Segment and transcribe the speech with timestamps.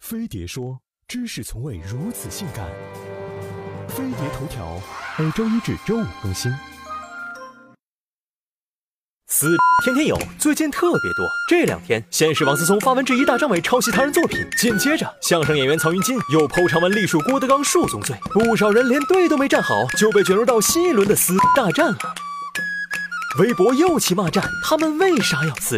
[0.00, 2.66] 飞碟说：“知识从未如此性感。”
[3.86, 4.80] 飞碟头条
[5.18, 6.50] 每周一至周五更新。
[9.28, 11.28] 撕天天有，最近特别多。
[11.48, 21.98] 这两天，先是王思聪发文质疑大张伟抄袭他人作品，紧接着相声演员曹云金又剖长文隶属郭德纲数宗罪，不少人连队都没站好就被卷入到新一轮的撕大战了。
[23.38, 25.76] 微博又起骂战，他们为啥要撕？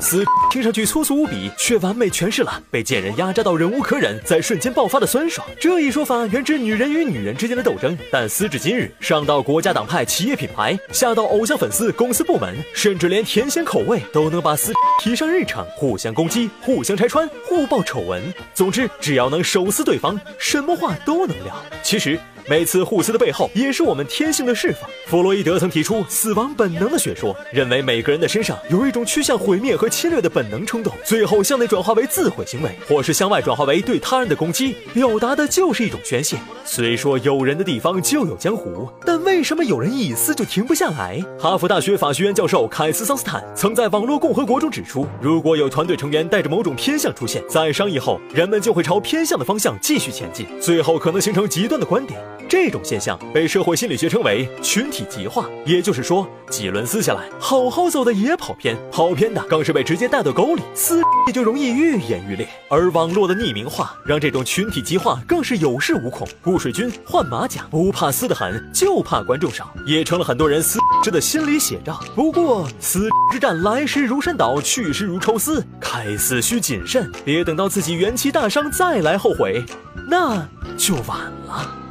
[0.00, 5.46] 撕听上去粗俗无比，却完美诠释了被贱人压榨到忍无可忍，在瞬间爆发的酸爽。
[5.60, 18.22] 这一说法源自女人与女人之间的斗争，但撕至今日，上到国家党派、企业品牌，下到偶像粉丝、公司部门，甚至连甜咸口味都能把撕提上日程，互相攻击、互相拆穿、互爆丑闻。
[18.54, 21.54] 总之，只要能手撕对方，什么话都能聊。
[21.82, 22.18] 其实。
[22.48, 24.88] 每次互撕的背后，也是我们天性的释放。
[25.08, 36.36] 弗洛伊德曾提出死亡本能的学说，认为每个人的身上有一种趋向毁灭和侵略的本能冲动，最后向内转化为自毁行为，或是向外转化为对他人的攻击，表达的就是一种宣泄。
[36.66, 41.24] 虽说有人的地方就有江湖，但为什么有人一撕就停不下来？
[41.38, 52.20] 哈佛大学法学院教授凯斯桑斯坦曾在《网络共和国》中指出，如果有团队成员带着某种偏向出现，在商议后，人们就会朝偏向的方向继续前进，最后可能形成极端的观点。
[52.48, 62.48] 这种现象被社会心理学称为群体极化，也就是说，几轮撕下来，好好走的也跑偏，跑偏的更是被直接带到沟里，撕也就容易愈演愈烈。
[62.68, 72.00] 而网络的匿名化让这种群体极化更是有恃无恐，顾水军换马甲，不怕撕得狠，就怕观众少，也成了很多人撕之的心理写照。
[72.14, 79.64] 不过，撕之战来时如山倒，去时如抽丝，开撕需谨慎，别等到自己元气大伤再来后悔，
[80.08, 81.85] 那就晚了。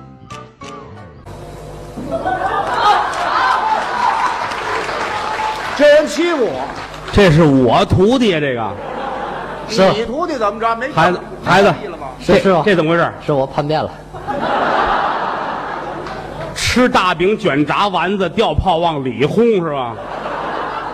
[5.77, 6.65] 这人欺负我，
[7.11, 8.71] 这是我徒弟啊，这个
[9.67, 10.75] 是你徒弟怎么着？
[10.75, 11.73] 没孩子，孩子，
[12.25, 13.11] 这是师傅这怎么回事？
[13.25, 13.91] 是我叛变了。
[16.55, 19.93] 吃大饼卷炸丸子，掉炮往里轰是吧？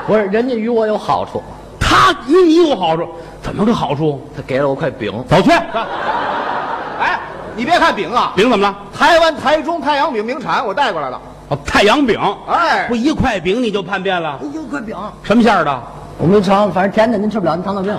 [0.08, 1.44] 不是，人家与我有好处，
[1.80, 3.08] 他与你有好处，
[3.42, 4.20] 怎么个好处？
[4.36, 7.20] 他给了我块饼，走去，哎，
[7.56, 8.76] 你别看饼啊，饼怎么了？
[8.98, 11.20] 台湾台中太阳饼名产，我带过来了。
[11.50, 12.20] 哦，太阳饼。
[12.48, 14.40] 哎不，一块饼你就叛变了？
[14.42, 15.82] 一块饼，什么馅儿的？
[16.18, 17.94] 我没尝，反正甜的您吃不了，您糖尿病。